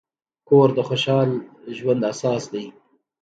کور 0.47 0.67
د 0.77 0.79
خوشحال 0.87 1.29
ژوند 1.77 2.01
اساس 2.11 2.43
دی. 2.53 2.65